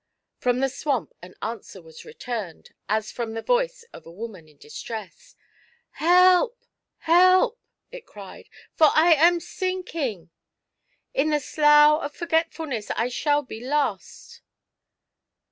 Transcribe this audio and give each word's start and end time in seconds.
From 0.39 0.61
the 0.61 0.67
swamp 0.67 1.13
an 1.21 1.35
answer 1.43 1.79
was 1.79 2.03
returned, 2.05 2.71
as 2.89 3.11
from 3.11 3.33
the 3.35 3.41
voice 3.43 3.85
of 3.93 4.07
a 4.07 4.11
woman 4.11 4.47
in 4.49 4.57
distress." 4.57 5.35
Help! 5.91 6.65
help!" 6.97 7.59
it 7.91 8.07
cried," 8.07 8.49
for 8.75 8.87
I 8.95 9.13
am 9.13 9.39
sinking! 9.39 10.31
In 11.13 11.29
the 11.29 11.37
ak)ugh 11.37 12.03
of 12.03 12.15
Forgetfulness 12.15 12.89
I 12.95 13.09
shall 13.09 13.43
be 13.43 13.59
lost." 13.63 14.41